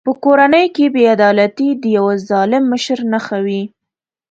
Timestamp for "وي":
3.45-3.63